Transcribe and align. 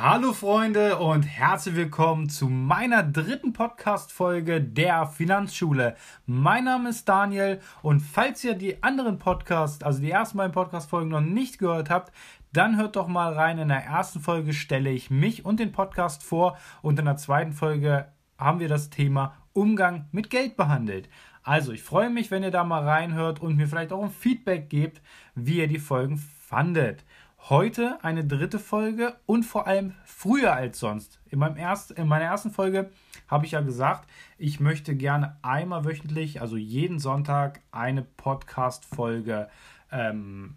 Hallo 0.00 0.32
Freunde 0.32 0.98
und 0.98 1.24
herzlich 1.24 1.74
willkommen 1.74 2.28
zu 2.28 2.48
meiner 2.48 3.02
dritten 3.02 3.52
Podcast-Folge 3.52 4.60
der 4.60 5.08
Finanzschule. 5.08 5.96
Mein 6.24 6.66
Name 6.66 6.90
ist 6.90 7.08
Daniel 7.08 7.58
und 7.82 7.98
falls 7.98 8.44
ihr 8.44 8.54
die 8.54 8.80
anderen 8.84 9.18
Podcasts, 9.18 9.82
also 9.82 10.00
die 10.00 10.12
ersten 10.12 10.38
beiden 10.38 10.52
Podcast-Folgen 10.52 11.08
noch 11.08 11.20
nicht 11.20 11.58
gehört 11.58 11.90
habt, 11.90 12.12
dann 12.52 12.76
hört 12.76 12.94
doch 12.94 13.08
mal 13.08 13.32
rein. 13.32 13.58
In 13.58 13.70
der 13.70 13.84
ersten 13.84 14.20
Folge 14.20 14.52
stelle 14.52 14.90
ich 14.90 15.10
mich 15.10 15.44
und 15.44 15.58
den 15.58 15.72
Podcast 15.72 16.22
vor 16.22 16.56
und 16.80 16.96
in 17.00 17.06
der 17.06 17.16
zweiten 17.16 17.52
Folge 17.52 18.06
haben 18.38 18.60
wir 18.60 18.68
das 18.68 18.90
Thema 18.90 19.34
Umgang 19.52 20.06
mit 20.12 20.30
Geld 20.30 20.56
behandelt. 20.56 21.08
Also, 21.42 21.72
ich 21.72 21.82
freue 21.82 22.10
mich, 22.10 22.30
wenn 22.30 22.44
ihr 22.44 22.52
da 22.52 22.62
mal 22.62 22.86
reinhört 22.86 23.40
und 23.40 23.56
mir 23.56 23.66
vielleicht 23.66 23.92
auch 23.92 24.04
ein 24.04 24.10
Feedback 24.10 24.70
gebt, 24.70 25.02
wie 25.34 25.58
ihr 25.58 25.66
die 25.66 25.80
Folgen 25.80 26.18
fandet. 26.18 27.04
Heute 27.38 27.98
eine 28.02 28.26
dritte 28.26 28.58
Folge 28.58 29.16
und 29.24 29.44
vor 29.44 29.66
allem 29.66 29.94
früher 30.04 30.52
als 30.52 30.78
sonst. 30.80 31.20
In, 31.30 31.38
meinem 31.38 31.56
erst, 31.56 31.92
in 31.92 32.06
meiner 32.06 32.26
ersten 32.26 32.50
Folge 32.50 32.90
habe 33.26 33.46
ich 33.46 33.52
ja 33.52 33.60
gesagt, 33.60 34.10
ich 34.36 34.60
möchte 34.60 34.94
gerne 34.94 35.38
einmal 35.40 35.84
wöchentlich, 35.84 36.42
also 36.42 36.56
jeden 36.56 36.98
Sonntag, 36.98 37.60
eine 37.70 38.02
Podcast-Folge 38.02 39.48
ähm, 39.90 40.56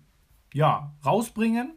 ja, 0.54 0.92
rausbringen. 1.06 1.72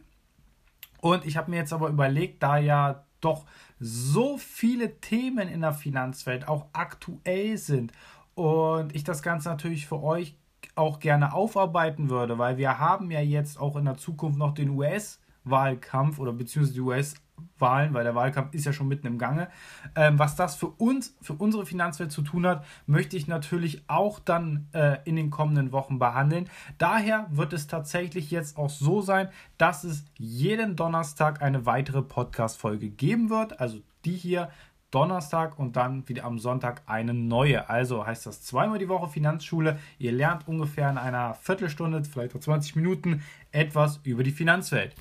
Und 0.99 1.25
ich 1.25 1.37
habe 1.37 1.51
mir 1.51 1.57
jetzt 1.57 1.71
aber 1.71 1.87
überlegt, 1.87 2.43
da 2.43 2.57
ja 2.57 3.05
doch 3.21 3.45
so 3.79 4.37
viele 4.37 4.99
Themen 4.99 5.47
in 5.47 5.61
der 5.61 5.73
Finanzwelt 5.73 6.47
auch 6.47 6.65
aktuell 6.73 7.57
sind 7.57 7.93
und 8.33 8.93
ich 8.93 9.03
das 9.03 9.21
Ganze 9.21 9.49
natürlich 9.49 9.87
für 9.87 10.03
euch 10.03 10.35
auch 10.75 10.99
gerne 10.99 11.33
aufarbeiten 11.33 12.09
würde, 12.09 12.37
weil 12.37 12.57
wir 12.57 12.79
haben 12.79 13.11
ja 13.11 13.21
jetzt 13.21 13.59
auch 13.59 13.75
in 13.75 13.85
der 13.85 13.97
Zukunft 13.97 14.37
noch 14.37 14.53
den 14.53 14.69
US-Wahlkampf 14.69 16.19
oder 16.19 16.33
beziehungsweise 16.33 16.73
die 16.73 16.81
US-Wahlen, 16.81 17.93
weil 17.93 18.03
der 18.03 18.15
Wahlkampf 18.15 18.53
ist 18.53 18.65
ja 18.65 18.73
schon 18.73 18.89
mitten 18.89 19.07
im 19.07 19.17
Gange. 19.17 19.47
Ähm, 19.95 20.19
was 20.19 20.35
das 20.35 20.55
für 20.55 20.67
uns, 20.67 21.15
für 21.21 21.33
unsere 21.33 21.65
Finanzwelt 21.65 22.11
zu 22.11 22.21
tun 22.21 22.45
hat, 22.45 22.65
möchte 22.85 23.15
ich 23.15 23.27
natürlich 23.27 23.83
auch 23.87 24.19
dann 24.19 24.67
äh, 24.73 24.97
in 25.05 25.15
den 25.15 25.29
kommenden 25.29 25.71
Wochen 25.71 25.97
behandeln. 25.97 26.49
Daher 26.77 27.27
wird 27.31 27.53
es 27.53 27.67
tatsächlich 27.67 28.29
jetzt 28.29 28.57
auch 28.57 28.69
so 28.69 29.01
sein, 29.01 29.29
dass 29.57 29.85
es 29.85 30.05
jeden 30.17 30.75
Donnerstag 30.75 31.41
eine 31.41 31.65
weitere 31.65 32.01
Podcast-Folge 32.01 32.89
geben 32.89 33.29
wird. 33.29 33.59
Also 33.59 33.79
die 34.03 34.15
hier 34.15 34.49
Donnerstag 34.95 35.59
und 35.59 35.75
dann 35.75 36.07
wieder 36.07 36.23
am 36.23 36.39
Sonntag 36.39 36.83
eine 36.85 37.13
neue. 37.13 37.69
Also 37.69 38.07
heißt 38.07 38.25
das 38.25 38.41
zweimal 38.41 38.79
die 38.79 38.87
Woche 38.87 39.09
Finanzschule. 39.09 39.77
Ihr 39.99 40.13
lernt 40.13 40.47
ungefähr 40.47 40.89
in 40.89 40.97
einer 40.97 41.33
Viertelstunde, 41.33 42.05
vielleicht 42.05 42.33
auch 42.33 42.39
20 42.39 42.77
Minuten 42.77 43.21
etwas 43.51 43.99
über 44.03 44.23
die 44.23 44.31
Finanzwelt. 44.31 44.95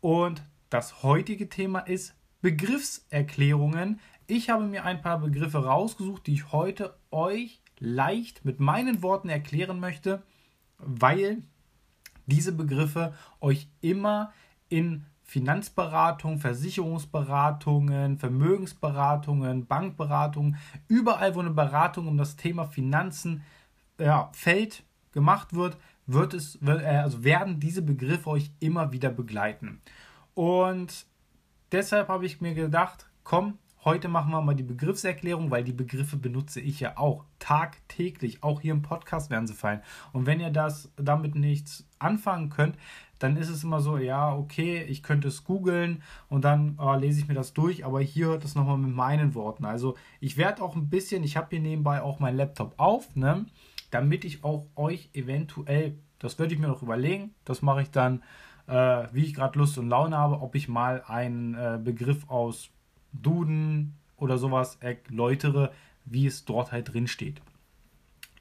Und 0.00 0.44
das 0.70 1.02
heutige 1.02 1.48
Thema 1.48 1.80
ist 1.80 2.14
Begriffserklärungen. 2.40 3.98
Ich 4.28 4.48
habe 4.48 4.64
mir 4.64 4.84
ein 4.84 5.02
paar 5.02 5.18
Begriffe 5.18 5.58
rausgesucht, 5.58 6.28
die 6.28 6.34
ich 6.34 6.52
heute 6.52 6.96
euch 7.10 7.60
leicht 7.80 8.44
mit 8.44 8.60
meinen 8.60 9.02
Worten 9.02 9.28
erklären 9.28 9.80
möchte, 9.80 10.22
weil 10.78 11.42
diese 12.26 12.52
Begriffe 12.52 13.12
euch 13.40 13.68
immer 13.80 14.32
in 14.68 15.04
Finanzberatung, 15.26 16.38
Versicherungsberatungen, 16.38 18.18
Vermögensberatungen, 18.18 19.66
Bankberatungen, 19.66 20.56
überall, 20.88 21.34
wo 21.34 21.40
eine 21.40 21.50
Beratung 21.50 22.06
um 22.06 22.16
das 22.16 22.36
Thema 22.36 22.64
Finanzen 22.64 23.42
ja, 23.98 24.30
fällt, 24.32 24.84
gemacht 25.12 25.54
wird, 25.54 25.78
wird 26.06 26.34
es, 26.34 26.58
äh, 26.62 26.70
also 26.70 27.24
werden 27.24 27.58
diese 27.58 27.82
Begriffe 27.82 28.30
euch 28.30 28.50
immer 28.60 28.92
wieder 28.92 29.10
begleiten. 29.10 29.80
Und 30.34 31.06
deshalb 31.72 32.08
habe 32.08 32.26
ich 32.26 32.40
mir 32.40 32.54
gedacht, 32.54 33.08
komm, 33.24 33.58
Heute 33.86 34.08
machen 34.08 34.32
wir 34.32 34.42
mal 34.42 34.56
die 34.56 34.64
Begriffserklärung, 34.64 35.52
weil 35.52 35.62
die 35.62 35.72
Begriffe 35.72 36.16
benutze 36.16 36.60
ich 36.60 36.80
ja 36.80 36.98
auch 36.98 37.22
tagtäglich. 37.38 38.42
Auch 38.42 38.60
hier 38.60 38.72
im 38.72 38.82
Podcast 38.82 39.30
werden 39.30 39.46
sie 39.46 39.54
fallen. 39.54 39.80
Und 40.12 40.26
wenn 40.26 40.40
ihr 40.40 40.50
das 40.50 40.90
damit 40.96 41.36
nichts 41.36 41.86
anfangen 42.00 42.50
könnt, 42.50 42.74
dann 43.20 43.36
ist 43.36 43.48
es 43.48 43.62
immer 43.62 43.80
so, 43.80 43.96
ja, 43.96 44.34
okay, 44.34 44.82
ich 44.82 45.04
könnte 45.04 45.28
es 45.28 45.44
googeln 45.44 46.02
und 46.28 46.44
dann 46.44 46.76
äh, 46.80 46.98
lese 46.98 47.20
ich 47.20 47.28
mir 47.28 47.34
das 47.34 47.54
durch, 47.54 47.84
aber 47.84 48.00
hier 48.00 48.26
hört 48.26 48.44
es 48.44 48.56
nochmal 48.56 48.76
mit 48.76 48.92
meinen 48.92 49.36
Worten. 49.36 49.64
Also 49.64 49.94
ich 50.18 50.36
werde 50.36 50.62
auch 50.62 50.74
ein 50.74 50.90
bisschen, 50.90 51.22
ich 51.22 51.36
habe 51.36 51.50
hier 51.50 51.60
nebenbei 51.60 52.02
auch 52.02 52.18
meinen 52.18 52.38
Laptop 52.38 52.74
auf, 52.78 53.14
ne, 53.14 53.46
damit 53.92 54.24
ich 54.24 54.42
auch 54.42 54.66
euch 54.74 55.10
eventuell, 55.12 55.96
das 56.18 56.40
würde 56.40 56.54
ich 56.54 56.58
mir 56.58 56.66
noch 56.66 56.82
überlegen, 56.82 57.36
das 57.44 57.62
mache 57.62 57.82
ich 57.82 57.92
dann, 57.92 58.24
äh, 58.66 59.04
wie 59.12 59.22
ich 59.22 59.34
gerade 59.34 59.56
Lust 59.56 59.78
und 59.78 59.88
Laune 59.88 60.16
habe, 60.16 60.40
ob 60.40 60.56
ich 60.56 60.66
mal 60.66 61.04
einen 61.06 61.54
äh, 61.54 61.78
Begriff 61.80 62.28
aus 62.28 62.72
Duden 63.22 63.94
oder 64.16 64.38
sowas 64.38 64.76
erläutere, 64.80 65.72
wie 66.04 66.26
es 66.26 66.44
dort 66.44 66.72
halt 66.72 66.92
drin 66.92 67.06
steht. 67.06 67.40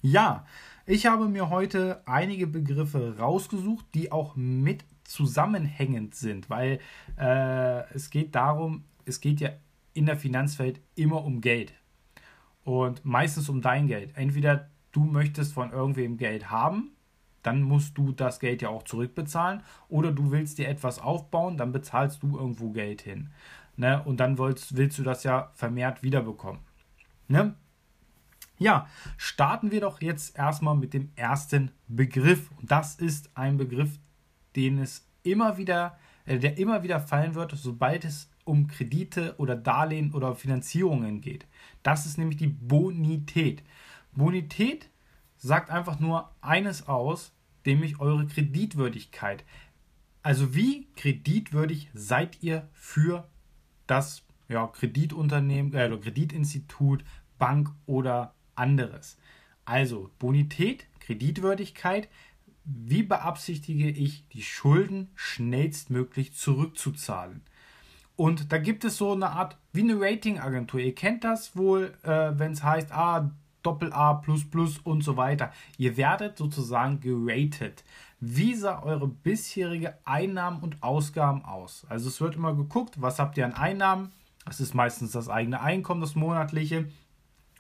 Ja, 0.02 0.46
ich 0.86 1.08
habe 1.08 1.28
mir 1.28 1.50
heute 1.50 2.02
einige 2.06 2.46
Begriffe 2.46 3.18
rausgesucht, 3.18 3.86
die 3.96 4.12
auch 4.12 4.36
mit 4.36 4.86
zusammenhängend 5.04 6.16
sind, 6.16 6.50
weil 6.50 6.80
äh, 7.18 7.92
es 7.94 8.10
geht 8.10 8.36
darum, 8.36 8.84
es 9.06 9.20
geht 9.20 9.40
ja 9.40 9.50
in 9.94 10.06
der 10.06 10.18
Finanzwelt 10.18 10.80
immer 10.96 11.24
um 11.24 11.42
Geld 11.42 11.74
und 12.64 13.04
meistens 13.06 13.50
um 13.50 13.62
dein 13.62 13.88
Geld. 13.88 14.12
Entweder 14.16 14.70
du 14.92 15.06
möchtest 15.06 15.54
von 15.54 15.72
irgendwem 15.72 16.18
Geld 16.18 16.52
haben, 16.52 16.92
dann 17.42 17.62
musst 17.62 17.98
du 17.98 18.12
das 18.12 18.40
Geld 18.40 18.62
ja 18.62 18.70
auch 18.70 18.84
zurückbezahlen, 18.84 19.62
oder 19.88 20.12
du 20.12 20.32
willst 20.32 20.58
dir 20.58 20.68
etwas 20.68 21.00
aufbauen, 21.00 21.58
dann 21.58 21.72
bezahlst 21.72 22.24
du 22.24 22.38
irgendwo 22.38 22.72
Geld 22.72 23.02
hin. 23.02 23.30
Ne? 23.78 24.02
Und 24.04 24.18
dann 24.20 24.38
willst, 24.38 24.78
willst 24.78 24.98
du 24.98 25.04
das 25.04 25.24
ja 25.24 25.52
vermehrt 25.56 26.04
wiederbekommen. 26.04 26.62
Ne? 27.28 27.56
Ja, 28.58 28.88
starten 29.18 29.72
wir 29.72 29.82
doch 29.82 30.02
jetzt 30.02 30.38
erstmal 30.38 30.76
mit 30.76 30.94
dem 30.94 31.12
ersten 31.16 31.72
Begriff. 31.88 32.50
Und 32.58 32.72
das 32.72 32.96
ist 32.96 33.32
ein 33.36 33.58
Begriff, 33.58 34.00
den 34.56 34.80
es 34.80 35.08
immer 35.24 35.58
wieder, 35.58 35.98
äh, 36.26 36.40
der 36.40 36.58
immer 36.58 36.84
wieder 36.84 37.00
fallen 37.00 37.36
wird, 37.36 37.52
sobald 37.52 38.06
es 38.06 38.30
um 38.46 38.68
Kredite 38.68 39.36
oder 39.38 39.56
Darlehen 39.56 40.14
oder 40.14 40.36
Finanzierungen 40.36 41.20
geht. 41.20 41.48
Das 41.84 42.06
ist 42.06 42.18
nämlich 42.18 42.38
die 42.38 42.48
Bonität. 42.48 43.64
Bonität 44.14 44.90
sagt 45.38 45.70
einfach 45.70 46.00
nur 46.00 46.32
eines 46.42 46.88
aus, 46.88 47.34
nämlich 47.66 48.00
eure 48.00 48.26
Kreditwürdigkeit. 48.28 49.44
Also 50.22 50.56
wie 50.56 50.88
kreditwürdig 50.96 51.90
seid 51.94 52.42
ihr 52.42 52.68
für 52.74 53.28
das 53.88 54.24
ja, 54.48 54.68
Kreditunternehmen, 54.68 55.74
äh, 55.74 55.98
Kreditinstitut, 56.02 57.04
Bank 57.38 57.70
oder 57.86 58.34
anderes. 58.56 59.18
Also 59.66 60.10
Bonität, 60.20 60.88
Kreditwürdigkeit, 61.00 62.10
wie 62.64 63.04
beabsichtige 63.04 63.90
ich, 63.90 64.28
die 64.30 64.42
Schulden 64.42 65.10
schnellstmöglich 65.16 66.34
zurückzuzahlen? 66.34 67.42
Und 68.16 68.52
da 68.52 68.58
gibt 68.58 68.86
es 68.86 68.98
so 68.98 69.12
eine 69.12 69.32
Art 69.32 69.58
wie 69.74 69.82
eine 69.82 70.00
Ratingagentur. 70.00 70.80
Ihr 70.80 70.96
kennt 70.96 71.24
das 71.24 71.56
wohl, 71.58 71.94
äh, 72.04 72.32
wenn 72.40 72.54
es 72.54 72.64
heißt, 72.64 72.92
ah, 72.92 73.32
Doppel 73.62 73.92
A 73.94 74.14
plus 74.14 74.50
plus 74.50 74.78
und 74.78 75.04
so 75.04 75.18
weiter. 75.18 75.52
Ihr 75.78 75.98
werdet 75.98 76.38
sozusagen 76.38 77.00
geratet. 77.00 77.84
Wie 78.20 78.56
sah 78.56 78.82
eure 78.82 79.08
bisherige 79.08 79.98
Einnahmen 80.06 80.62
und 80.62 80.82
Ausgaben 80.82 81.44
aus? 81.44 81.86
Also 81.90 82.10
es 82.10 82.22
wird 82.22 82.36
immer 82.36 82.56
geguckt, 82.56 83.02
was 83.02 83.20
habt 83.20 83.38
ihr 83.38 83.46
an 83.46 83.54
Einnahmen? 83.54 84.12
Das 84.46 84.60
ist 84.60 84.74
meistens 84.74 85.12
das 85.12 85.30
eigene 85.30 85.62
Einkommen, 85.62 86.02
das 86.02 86.16
monatliche. 86.16 86.90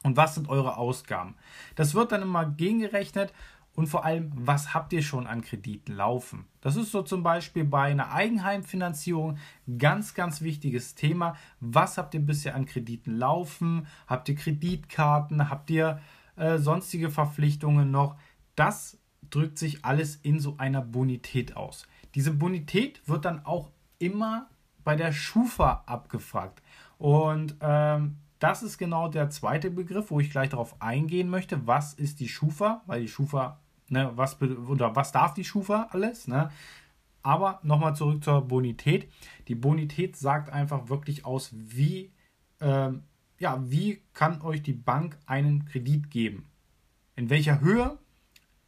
Und 0.03 0.17
was 0.17 0.35
sind 0.35 0.49
eure 0.49 0.77
Ausgaben? 0.77 1.35
Das 1.75 1.95
wird 1.95 2.11
dann 2.11 2.21
immer 2.21 2.45
gegengerechnet 2.45 3.33
und 3.75 3.87
vor 3.87 4.05
allem, 4.05 4.31
was 4.35 4.73
habt 4.73 4.93
ihr 4.93 5.01
schon 5.01 5.27
an 5.27 5.41
Krediten 5.41 5.93
laufen? 5.93 6.45
Das 6.61 6.77
ist 6.77 6.91
so 6.91 7.01
zum 7.01 7.23
Beispiel 7.23 7.65
bei 7.65 7.91
einer 7.91 8.11
Eigenheimfinanzierung 8.11 9.37
ganz, 9.77 10.13
ganz 10.13 10.41
wichtiges 10.41 10.95
Thema. 10.95 11.35
Was 11.59 11.97
habt 11.97 12.13
ihr 12.13 12.21
bisher 12.21 12.55
an 12.55 12.65
Krediten 12.65 13.17
laufen? 13.17 13.87
Habt 14.07 14.29
ihr 14.29 14.35
Kreditkarten? 14.35 15.49
Habt 15.49 15.69
ihr 15.69 15.99
äh, 16.37 16.57
sonstige 16.57 17.09
Verpflichtungen 17.09 17.91
noch? 17.91 18.15
Das 18.55 18.97
drückt 19.29 19.57
sich 19.57 19.85
alles 19.85 20.15
in 20.17 20.39
so 20.39 20.55
einer 20.57 20.81
Bonität 20.81 21.55
aus. 21.55 21.87
Diese 22.15 22.31
Bonität 22.31 23.01
wird 23.07 23.25
dann 23.25 23.45
auch 23.45 23.71
immer 23.99 24.47
bei 24.83 24.95
der 24.95 25.11
Schufa 25.11 25.83
abgefragt. 25.85 26.61
Und 26.97 27.55
ähm, 27.61 28.17
das 28.39 28.63
ist 28.63 28.77
genau 28.77 29.07
der 29.07 29.29
zweite 29.29 29.71
Begriff, 29.71 30.11
wo 30.11 30.19
ich 30.19 30.29
gleich 30.29 30.49
darauf 30.49 30.81
eingehen 30.81 31.29
möchte. 31.29 31.67
Was 31.67 31.93
ist 31.93 32.19
die 32.19 32.29
Schufa? 32.29 32.83
Weil 32.85 33.01
die 33.01 33.07
Schufa, 33.07 33.59
ne, 33.89 34.11
was, 34.15 34.41
oder 34.41 34.95
was 34.95 35.11
darf 35.11 35.33
die 35.33 35.43
Schufa 35.43 35.89
alles? 35.91 36.27
Ne? 36.27 36.51
Aber 37.23 37.59
nochmal 37.63 37.95
zurück 37.95 38.23
zur 38.23 38.41
Bonität. 38.41 39.11
Die 39.47 39.55
Bonität 39.55 40.15
sagt 40.15 40.51
einfach 40.51 40.89
wirklich 40.89 41.25
aus, 41.25 41.49
wie, 41.53 42.11
ähm, 42.61 43.03
ja, 43.39 43.59
wie 43.69 44.01
kann 44.13 44.41
euch 44.41 44.61
die 44.61 44.73
Bank 44.73 45.17
einen 45.25 45.65
Kredit 45.65 46.11
geben? 46.11 46.47
In 47.15 47.29
welcher 47.29 47.61
Höhe 47.61 47.97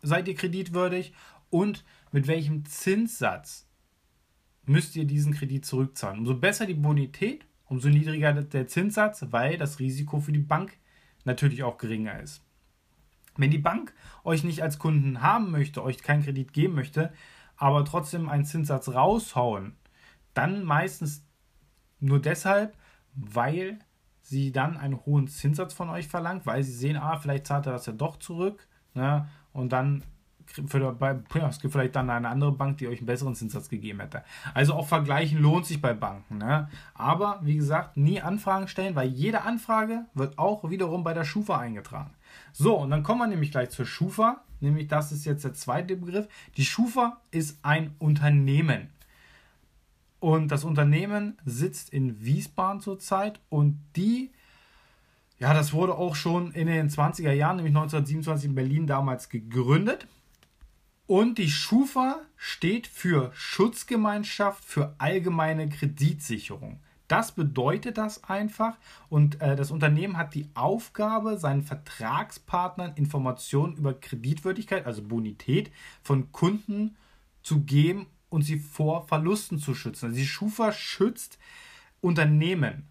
seid 0.01 0.27
ihr 0.27 0.35
kreditwürdig 0.35 1.13
und 1.49 1.83
mit 2.11 2.27
welchem 2.27 2.65
Zinssatz 2.65 3.67
müsst 4.65 4.95
ihr 4.95 5.05
diesen 5.05 5.33
Kredit 5.33 5.65
zurückzahlen. 5.65 6.19
Umso 6.19 6.35
besser 6.35 6.65
die 6.65 6.73
Bonität, 6.73 7.45
umso 7.65 7.89
niedriger 7.89 8.33
der 8.33 8.67
Zinssatz, 8.67 9.25
weil 9.31 9.57
das 9.57 9.79
Risiko 9.79 10.19
für 10.19 10.31
die 10.31 10.39
Bank 10.39 10.77
natürlich 11.23 11.63
auch 11.63 11.77
geringer 11.77 12.19
ist. 12.19 12.43
Wenn 13.37 13.51
die 13.51 13.57
Bank 13.59 13.93
euch 14.23 14.43
nicht 14.43 14.63
als 14.63 14.79
Kunden 14.79 15.21
haben 15.21 15.51
möchte, 15.51 15.83
euch 15.83 16.01
keinen 16.01 16.23
Kredit 16.23 16.53
geben 16.53 16.73
möchte, 16.75 17.13
aber 17.55 17.85
trotzdem 17.85 18.29
einen 18.29 18.45
Zinssatz 18.45 18.89
raushauen, 18.89 19.75
dann 20.33 20.63
meistens 20.63 21.25
nur 21.99 22.21
deshalb, 22.21 22.77
weil 23.13 23.79
sie 24.21 24.51
dann 24.51 24.77
einen 24.77 25.05
hohen 25.05 25.27
Zinssatz 25.27 25.73
von 25.73 25.89
euch 25.89 26.07
verlangt, 26.07 26.45
weil 26.45 26.63
sie 26.63 26.73
sehen, 26.73 26.97
ah, 26.97 27.17
vielleicht 27.17 27.47
zahlt 27.47 27.65
er 27.65 27.71
das 27.71 27.85
ja 27.85 27.93
doch 27.93 28.17
zurück. 28.17 28.67
Ne? 28.93 29.27
Und 29.57 29.73
dann 29.73 30.03
ja, 30.55 31.49
es 31.49 31.59
gibt 31.59 31.73
vielleicht 31.73 31.95
dann 31.95 32.09
eine 32.09 32.29
andere 32.29 32.51
Bank, 32.53 32.77
die 32.77 32.87
euch 32.87 32.99
einen 32.99 33.07
besseren 33.07 33.35
Zinssatz 33.35 33.67
gegeben 33.69 33.99
hätte. 33.99 34.23
Also 34.53 34.73
auch 34.73 34.87
vergleichen 34.87 35.41
lohnt 35.41 35.65
sich 35.65 35.81
bei 35.81 35.93
Banken. 35.93 36.37
Ne? 36.37 36.69
Aber 36.93 37.41
wie 37.43 37.57
gesagt, 37.57 37.97
nie 37.97 38.21
Anfragen 38.21 38.69
stellen, 38.69 38.95
weil 38.95 39.09
jede 39.09 39.41
Anfrage 39.41 40.05
wird 40.13 40.37
auch 40.37 40.69
wiederum 40.69 41.03
bei 41.03 41.13
der 41.13 41.25
Schufa 41.25 41.59
eingetragen. 41.59 42.11
So, 42.53 42.77
und 42.77 42.91
dann 42.91 43.03
kommen 43.03 43.19
wir 43.19 43.27
nämlich 43.27 43.51
gleich 43.51 43.71
zur 43.71 43.85
Schufa. 43.85 44.43
Nämlich, 44.61 44.87
das 44.87 45.11
ist 45.11 45.25
jetzt 45.25 45.43
der 45.43 45.53
zweite 45.53 45.97
Begriff. 45.97 46.27
Die 46.55 46.65
Schufa 46.65 47.19
ist 47.31 47.59
ein 47.63 47.93
Unternehmen. 47.99 48.89
Und 50.19 50.51
das 50.51 50.63
Unternehmen 50.63 51.37
sitzt 51.45 51.91
in 51.91 52.23
Wiesbaden 52.23 52.79
zurzeit 52.79 53.41
und 53.49 53.79
die, 53.95 54.31
ja, 55.39 55.53
das 55.53 55.73
wurde 55.73 55.95
auch 55.95 56.15
schon 56.15 56.51
in 56.51 56.67
den 56.67 56.89
20er 56.89 57.31
Jahren, 57.31 57.57
nämlich 57.57 57.75
1927 57.75 58.49
in 58.49 58.55
Berlin 58.55 58.87
damals 58.87 59.29
gegründet. 59.29 60.07
Und 61.05 61.37
die 61.37 61.49
Schufa 61.49 62.21
steht 62.35 62.87
für 62.87 63.31
Schutzgemeinschaft 63.33 64.65
für 64.65 64.95
allgemeine 64.97 65.69
Kreditsicherung. 65.69 66.81
Das 67.07 67.31
bedeutet 67.31 67.97
das 67.97 68.25
einfach 68.25 68.75
und 69.07 69.39
äh, 69.41 69.55
das 69.55 69.71
Unternehmen 69.71 70.17
hat 70.17 70.35
die 70.35 70.49
Aufgabe, 70.55 71.37
seinen 71.37 71.63
Vertragspartnern 71.63 72.95
Informationen 72.95 73.77
über 73.77 73.93
Kreditwürdigkeit, 73.93 74.85
also 74.85 75.01
Bonität 75.03 75.71
von 76.01 76.33
Kunden 76.33 76.97
zu 77.43 77.61
geben 77.61 78.07
und 78.29 78.41
sie 78.41 78.59
vor 78.59 79.07
Verlusten 79.07 79.59
zu 79.59 79.73
schützen. 79.73 80.07
Also 80.07 80.17
die 80.17 80.25
Schufa 80.25 80.73
schützt 80.73 81.39
Unternehmen 82.01 82.89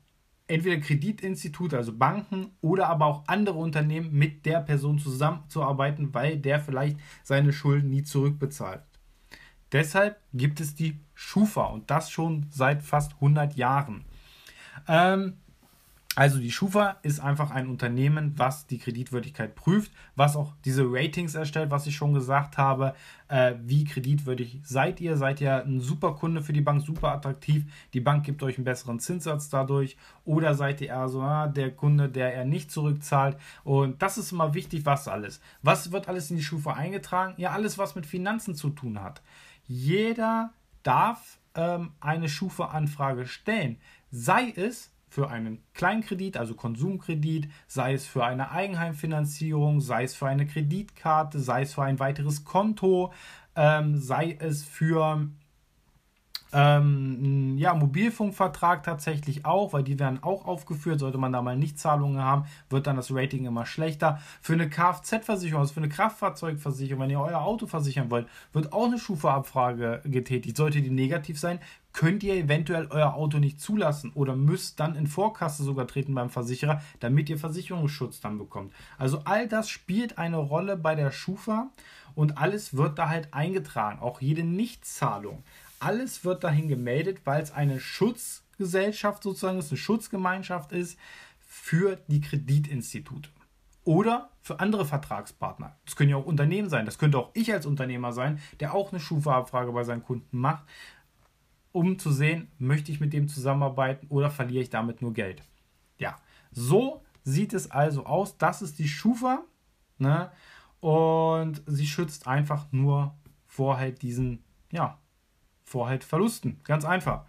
entweder 0.49 0.79
Kreditinstitute, 0.79 1.77
also 1.77 1.93
Banken 1.97 2.53
oder 2.61 2.89
aber 2.89 3.07
auch 3.07 3.25
andere 3.27 3.59
Unternehmen 3.59 4.13
mit 4.13 4.47
der 4.47 4.61
Person 4.61 4.99
zusammenzuarbeiten, 4.99 6.15
weil 6.15 6.37
der 6.37 6.61
vielleicht 6.61 6.99
seine 7.25 7.53
Schulden 7.53 7.91
nie 7.91 8.03
zurückbezahlt. 8.03 8.83
Deshalb 9.73 10.21
gibt 10.33 10.61
es 10.61 10.75
die 10.75 11.01
Schufa 11.15 11.65
und 11.67 11.91
das 11.91 12.11
schon 12.11 12.47
seit 12.51 12.83
fast 12.83 13.15
100 13.15 13.57
Jahren. 13.57 14.05
Ähm, 14.87 15.35
also 16.17 16.39
die 16.39 16.51
Schufa 16.51 16.97
ist 17.03 17.21
einfach 17.21 17.51
ein 17.51 17.69
Unternehmen, 17.69 18.33
was 18.39 18.67
die 18.67 18.79
Kreditwürdigkeit 18.79 19.55
prüft, 19.55 19.93
was 20.15 20.35
auch 20.35 20.55
diese 20.65 20.83
Ratings 20.87 21.35
erstellt, 21.35 21.71
was 21.71 21.87
ich 21.87 21.95
schon 21.95 22.15
gesagt 22.15 22.57
habe. 22.57 22.95
Äh, 23.29 23.57
wie 23.63 23.85
kreditwürdig 23.85 24.61
seid 24.65 24.99
ihr? 25.03 25.19
Seid 25.19 25.43
ihr 25.43 25.63
ein 25.63 25.79
super 25.79 26.15
Kunde 26.15 26.41
für 26.41 26.55
die 26.55 26.63
Bank, 26.63 26.81
super 26.81 27.13
attraktiv? 27.13 27.71
Die 27.93 28.01
Bank 28.01 28.25
gibt 28.25 28.43
euch 28.43 28.57
einen 28.57 28.65
besseren 28.65 28.99
Zinssatz 28.99 29.51
dadurch. 29.51 29.99
Oder 30.25 30.55
seid 30.55 30.81
ihr 30.81 30.89
eher 30.89 31.11
so 31.11 31.21
ah, 31.21 31.49
der 31.49 31.71
Kunde, 31.71 32.09
der 32.09 32.35
er 32.35 32.47
nicht 32.47 32.71
zurückzahlt? 32.71 33.37
Und 33.63 34.01
das 34.01 34.17
ist 34.17 34.33
immer 34.33 34.55
wichtig, 34.55 34.87
was 34.87 35.09
alles. 35.09 35.43
Was 35.61 35.93
wird 35.93 36.09
alles 36.09 36.31
in 36.31 36.39
die 36.39 36.43
Schufa 36.43 36.73
eingetragen? 36.73 37.35
Ja, 37.37 37.51
alles, 37.51 37.77
was 37.77 37.95
mit 37.95 38.07
Finanzen 38.07 38.55
zu 38.55 38.71
tun 38.71 39.03
hat. 39.03 39.21
Jeder 39.67 40.55
darf 40.83 41.39
ähm, 41.55 41.93
eine 42.01 42.31
Schufa-Anfrage 42.31 43.27
stellen. 43.27 43.77
Sei 44.11 44.55
es 44.57 44.96
für 45.09 45.31
einen 45.31 45.63
Kleinkredit, 45.75 46.37
also 46.37 46.55
Konsumkredit, 46.55 47.49
sei 47.67 47.95
es 47.95 48.07
für 48.07 48.25
eine 48.25 48.51
Eigenheimfinanzierung, 48.51 49.81
sei 49.81 50.05
es 50.05 50.15
für 50.15 50.27
eine 50.27 50.47
Kreditkarte, 50.47 51.39
sei 51.39 51.63
es 51.63 51.75
für 51.75 51.85
ein 51.85 51.99
weiteres 51.99 52.45
Konto, 52.45 53.13
ähm, 53.55 53.97
sei 53.97 54.37
es 54.39 54.65
für 54.65 55.29
ähm, 56.53 57.59
ja, 57.59 57.75
Mobilfunkvertrag 57.75 58.83
tatsächlich 58.83 59.45
auch, 59.45 59.73
weil 59.73 59.83
die 59.83 59.99
werden 59.99 60.23
auch 60.23 60.47
aufgeführt. 60.47 61.01
Sollte 61.01 61.19
man 61.19 61.33
da 61.33 61.43
mal 61.43 61.57
Nichtzahlungen 61.57 62.23
haben, 62.23 62.45
wird 62.71 62.87
dann 62.87 62.97
das 62.97 63.13
Rating 63.13 63.45
immer 63.47 63.67
schlechter. 63.67 64.21
Für 64.41 64.55
eine 64.55 64.69
Kfz-Versicherung, 64.69 65.61
also 65.61 65.75
für 65.75 65.81
eine 65.81 65.89
Kraftfahrzeugversicherung, 65.89 67.03
wenn 67.03 67.11
ihr 67.11 67.21
euer 67.21 67.41
Auto 67.41 67.67
versichern 67.67 68.11
wollt, 68.11 68.27
wird 68.53 68.73
auch 68.73 68.87
eine 68.87 68.99
Schufa-Abfrage 68.99 70.03
getätigt. 70.05 70.57
Sollte 70.57 70.83
die 70.83 70.91
negativ 70.91 71.39
sein, 71.39 71.59
könnt 71.97 72.23
ihr 72.23 72.35
eventuell 72.35 72.89
euer 72.91 73.15
Auto 73.15 73.39
nicht 73.39 73.59
zulassen 73.59 74.13
oder 74.15 74.37
müsst 74.37 74.79
dann 74.81 74.97
in 74.97 75.07
Vorkasse 75.07 75.65
sogar 75.65 75.87
treten 75.87 76.15
beim 76.15 76.29
Versicherer, 76.29 76.83
damit 77.01 77.31
ihr 77.31 77.39
Versicherungsschutz 77.39 78.21
dann 78.21 78.37
bekommt. 78.37 78.73
Also 78.99 79.23
all 79.25 79.49
das 79.49 79.71
spielt 79.71 80.19
eine 80.19 80.37
Rolle 80.37 80.77
bei 80.77 80.95
der 80.95 81.11
Schufa 81.11 81.71
und 82.15 82.37
alles 82.37 82.77
wird 82.77 82.99
da 82.99 83.09
halt 83.09 83.33
eingetragen, 83.33 84.01
auch 84.01 84.21
jede 84.21 84.45
Nichtzahlung. 84.45 85.43
Alles 85.87 86.25
wird 86.25 86.43
dahin 86.43 86.67
gemeldet, 86.67 87.21
weil 87.23 87.41
es 87.41 87.53
eine 87.53 87.79
Schutzgesellschaft 87.79 89.23
sozusagen 89.23 89.61
ist, 89.61 89.71
eine 89.71 89.79
Schutzgemeinschaft 89.79 90.73
ist 90.73 90.99
für 91.39 91.95
die 92.09 92.21
Kreditinstitute 92.21 93.31
oder 93.85 94.31
für 94.41 94.59
andere 94.59 94.85
Vertragspartner. 94.85 95.77
Das 95.85 95.95
können 95.95 96.11
ja 96.11 96.17
auch 96.17 96.27
Unternehmen 96.27 96.69
sein, 96.69 96.87
das 96.87 96.99
könnte 96.99 97.19
auch 97.19 97.31
ich 97.35 97.53
als 97.53 97.67
Unternehmer 97.67 98.11
sein, 98.11 98.41
der 98.59 98.75
auch 98.75 98.91
eine 98.91 98.99
Schufa-Abfrage 98.99 99.71
bei 99.71 99.85
seinen 99.85 100.03
Kunden 100.03 100.37
macht, 100.37 100.65
um 101.71 102.01
zu 102.01 102.11
sehen, 102.11 102.51
möchte 102.59 102.91
ich 102.91 102.99
mit 102.99 103.13
dem 103.13 103.29
zusammenarbeiten 103.29 104.09
oder 104.09 104.29
verliere 104.33 104.65
ich 104.65 104.71
damit 104.71 105.03
nur 105.03 105.13
Geld. 105.13 105.45
Ja, 105.99 106.17
so 106.51 107.05
sieht 107.23 107.55
es 107.55 107.71
also 107.71 108.07
aus. 108.07 108.39
Das 108.39 108.61
ist 108.61 108.81
die 108.81 108.89
Schufa. 108.89 109.45
Ne? 109.99 110.33
Und 110.81 111.63
sie 111.67 111.87
schützt 111.87 112.27
einfach 112.27 112.73
nur 112.73 113.15
vor 113.47 113.79
halt 113.79 114.03
diesen, 114.03 114.43
ja, 114.73 114.99
vor 115.67 115.89
halt 115.89 116.05
Verlusten. 116.05 116.61
Ganz 116.65 116.85
einfach. 116.85 117.27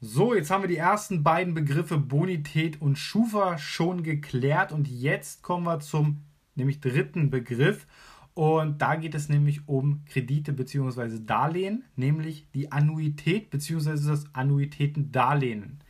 So, 0.00 0.34
jetzt 0.34 0.50
haben 0.50 0.62
wir 0.62 0.68
die 0.68 0.76
ersten 0.76 1.22
beiden 1.22 1.54
Begriffe 1.54 1.96
Bonität 1.96 2.82
und 2.82 2.96
Schufa 2.98 3.56
schon 3.56 4.02
geklärt 4.02 4.72
und 4.72 4.88
jetzt 4.88 5.42
kommen 5.42 5.64
wir 5.64 5.80
zum 5.80 6.22
nämlich 6.54 6.80
dritten 6.80 7.30
Begriff 7.30 7.86
und 8.34 8.82
da 8.82 8.96
geht 8.96 9.14
es 9.14 9.30
nämlich 9.30 9.66
um 9.66 10.04
Kredite 10.04 10.52
bzw. 10.52 11.20
Darlehen, 11.24 11.84
nämlich 11.96 12.46
die 12.52 12.70
Annuität 12.70 13.48
bzw. 13.48 14.08
das 14.08 14.26
Annuitätendarlehen. 14.34 15.80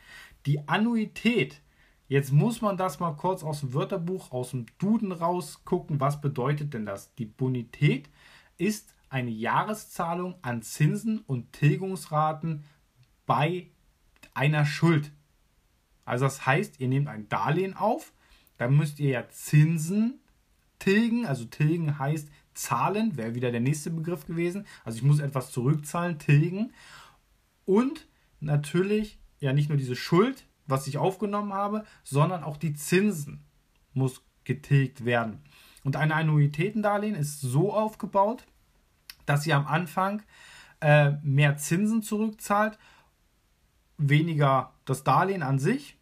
Die 0.45 0.69
Annuität, 0.69 1.61
jetzt 2.07 2.33
muss 2.33 2.61
man 2.61 2.77
das 2.77 3.01
mal 3.01 3.17
kurz 3.17 3.43
aus 3.43 3.61
dem 3.61 3.75
Wörterbuch, 3.75 4.31
aus 4.31 4.51
dem 4.51 4.67
Duden 4.79 5.11
rausgucken, 5.11 5.99
was 5.99 6.21
bedeutet 6.21 6.75
denn 6.75 6.87
das? 6.87 7.13
Die 7.17 7.27
Bonität 7.27 8.09
ist 8.59 8.96
eine 9.09 9.31
Jahreszahlung 9.31 10.37
an 10.43 10.63
Zinsen 10.63 11.21
und 11.21 11.53
Tilgungsraten 11.53 12.65
bei 13.27 13.71
einer 14.35 14.67
Schuld. 14.67 15.13
Also 16.05 16.25
das 16.25 16.47
heißt, 16.47 16.81
ihr 16.81 16.89
nehmt 16.89 17.09
ein 17.09 17.29
Darlehen 17.29 17.77
auf, 17.77 18.13
dann 18.59 18.77
müsst 18.77 19.01
ihr 19.01 19.11
ja 19.11 19.29
Zinsen 19.29 20.21
tilgen. 20.79 21.27
Also 21.27 21.45
tilgen 21.45 21.99
heißt 21.99 22.29
zahlen, 22.55 23.17
wäre 23.17 23.35
wieder 23.35 23.51
der 23.51 23.61
nächste 23.61 23.91
Begriff 23.91 24.27
gewesen. 24.27 24.67
Also 24.85 24.99
ich 24.99 25.03
muss 25.03 25.21
etwas 25.21 25.51
zurückzahlen, 25.51 26.19
tilgen. 26.19 26.73
Und 27.65 28.07
natürlich 28.41 29.19
ja 29.41 29.53
nicht 29.53 29.69
nur 29.69 29.79
diese 29.79 29.97
Schuld, 29.97 30.47
was 30.67 30.87
ich 30.87 30.99
aufgenommen 30.99 31.53
habe, 31.53 31.85
sondern 32.03 32.43
auch 32.43 32.57
die 32.57 32.75
Zinsen 32.75 33.45
muss 33.93 34.23
getilgt 34.45 35.05
werden. 35.05 35.43
Und 35.85 35.97
ein 35.97 36.13
Annuitätendarlehen 36.13 37.15
ist 37.15 37.41
so 37.41 37.73
aufgebaut, 37.73 38.45
dass 39.27 39.43
sie 39.43 39.53
am 39.53 39.67
Anfang 39.67 40.23
äh, 40.81 41.13
mehr 41.23 41.57
Zinsen 41.57 42.03
zurückzahlt, 42.03 42.79
weniger 43.99 44.73
das 44.85 45.05
Darlehen 45.05 45.43
an 45.43 45.59
sich 45.59 45.97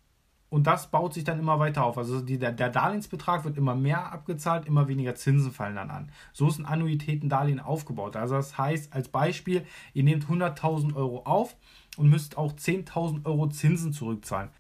und 0.54 0.68
das 0.68 0.92
baut 0.92 1.14
sich 1.14 1.24
dann 1.24 1.40
immer 1.40 1.58
weiter 1.58 1.84
auf. 1.84 1.98
Also 1.98 2.20
die, 2.20 2.38
der, 2.38 2.52
der, 2.52 2.70
Darlehensbetrag 2.70 3.44
wird 3.44 3.56
immer 3.56 3.74
mehr 3.74 4.12
abgezahlt, 4.12 4.66
immer 4.66 4.86
weniger 4.86 5.16
Zinsen 5.16 5.50
fallen 5.50 5.74
dann 5.74 5.90
an. 5.90 6.12
So 6.32 6.46
ist 6.46 6.60
ein 6.60 6.64
Annuitätendarlehen 6.64 7.58
aufgebaut. 7.58 8.14
Also 8.14 8.36
das 8.36 8.56
heißt 8.56 8.92
als 8.92 9.08
Beispiel, 9.08 9.66
ihr 9.94 10.04
nehmt 10.04 10.26
100.000 10.26 10.94
Euro 10.94 11.22
auf 11.24 11.56
und 11.96 12.08
müsst 12.08 12.38
auch 12.38 12.52
10.000 12.52 13.26
Euro 13.26 13.48
Zinsen 13.48 13.92
zurückzahlen. 13.92 14.50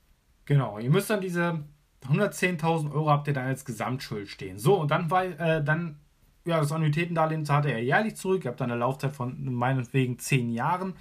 Genau, 0.46 0.80
ihr 0.80 0.90
müsst 0.90 1.10
dann 1.10 1.20
diese 1.20 1.62
110.000 2.08 2.92
Euro 2.92 3.10
habt 3.10 3.28
ihr 3.28 3.34
dann 3.34 3.46
als 3.46 3.64
Gesamtschuld 3.64 4.28
stehen. 4.28 4.58
So, 4.58 4.80
und 4.80 4.90
dann, 4.90 5.08
äh, 5.10 5.62
dann 5.62 6.00
ja, 6.44 6.60
das 6.60 6.72
Annuitätendarlehen 6.72 7.44
zahlt 7.44 7.66
er 7.66 7.82
jährlich 7.82 8.16
zurück. 8.16 8.44
Ihr 8.44 8.50
habt 8.50 8.60
dann 8.60 8.70
eine 8.70 8.80
Laufzeit 8.80 9.12
von 9.12 9.52
meinetwegen 9.54 10.18
10 10.18 10.50
Jahren. 10.50 10.94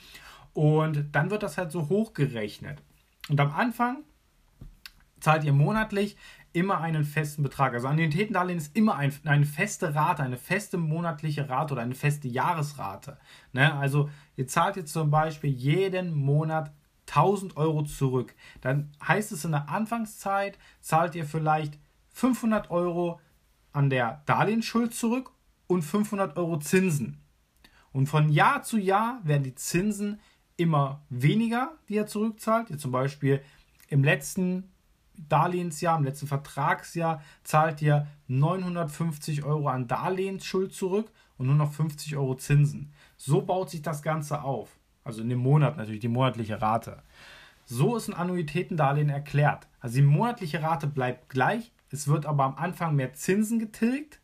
Und 0.53 1.07
dann 1.11 1.31
wird 1.31 1.43
das 1.43 1.57
halt 1.57 1.71
so 1.71 1.89
hochgerechnet. 1.89 2.81
Und 3.29 3.39
am 3.39 3.51
Anfang 3.51 4.03
zahlt 5.19 5.43
ihr 5.43 5.53
monatlich 5.53 6.17
immer 6.53 6.79
einen 6.79 7.03
festen 7.03 7.43
Betrag. 7.43 7.73
Also 7.73 7.87
Annuitätendarlehen 7.87 8.59
ist 8.59 8.75
immer 8.75 8.95
ein, 8.95 9.13
eine 9.25 9.45
feste 9.45 9.95
Rate, 9.95 10.23
eine 10.23 10.37
feste 10.37 10.77
monatliche 10.77 11.49
Rate 11.49 11.73
oder 11.73 11.81
eine 11.81 11.95
feste 11.95 12.27
Jahresrate. 12.27 13.17
Ne? 13.51 13.73
Also 13.73 14.09
ihr 14.35 14.47
zahlt 14.47 14.75
jetzt 14.75 14.93
zum 14.93 15.09
Beispiel 15.09 15.49
jeden 15.49 16.13
Monat 16.13 16.71
1000 17.09 17.57
Euro 17.57 17.83
zurück. 17.83 18.35
Dann 18.61 18.91
heißt 19.05 19.31
es 19.31 19.43
in 19.45 19.51
der 19.51 19.67
Anfangszeit, 19.67 20.57
zahlt 20.79 21.15
ihr 21.15 21.25
vielleicht 21.25 21.79
500 22.11 22.69
Euro 22.69 23.19
an 23.71 23.89
der 23.89 24.21
Darlehensschuld 24.25 24.93
zurück 24.93 25.32
und 25.67 25.81
500 25.81 26.37
Euro 26.37 26.59
Zinsen. 26.59 27.19
Und 27.91 28.07
von 28.07 28.29
Jahr 28.29 28.63
zu 28.63 28.77
Jahr 28.77 29.21
werden 29.23 29.43
die 29.43 29.55
Zinsen 29.55 30.19
immer 30.57 31.01
weniger, 31.09 31.73
die 31.87 31.95
ihr 31.95 32.07
zurückzahlt. 32.07 32.69
Ihr 32.69 32.77
zum 32.77 32.91
Beispiel 32.91 33.41
im 33.89 34.03
letzten 34.03 34.71
Darlehensjahr, 35.15 35.97
im 35.97 36.03
letzten 36.03 36.27
Vertragsjahr 36.27 37.21
zahlt 37.43 37.81
ihr 37.81 38.07
950 38.27 39.43
Euro 39.43 39.67
an 39.67 39.87
Darlehensschuld 39.87 40.73
zurück 40.73 41.11
und 41.37 41.47
nur 41.47 41.55
noch 41.55 41.71
50 41.71 42.15
Euro 42.17 42.35
Zinsen. 42.35 42.91
So 43.17 43.41
baut 43.41 43.69
sich 43.69 43.81
das 43.81 44.01
Ganze 44.01 44.43
auf. 44.43 44.77
Also 45.03 45.21
in 45.21 45.29
dem 45.29 45.39
Monat 45.39 45.77
natürlich, 45.77 46.01
die 46.01 46.07
monatliche 46.07 46.61
Rate. 46.61 47.03
So 47.65 47.95
ist 47.95 48.09
ein 48.09 48.15
Annuitätendarlehen 48.15 49.09
erklärt. 49.09 49.67
Also 49.79 49.95
die 49.95 50.01
monatliche 50.01 50.61
Rate 50.61 50.87
bleibt 50.87 51.29
gleich, 51.29 51.71
es 51.89 52.07
wird 52.07 52.25
aber 52.25 52.43
am 52.43 52.55
Anfang 52.55 52.95
mehr 52.95 53.13
Zinsen 53.13 53.59
getilgt 53.59 54.19